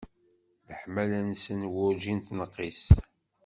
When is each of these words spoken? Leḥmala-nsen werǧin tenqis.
Leḥmala-nsen 0.67 1.61
werǧin 1.73 2.19
tenqis. 2.27 2.83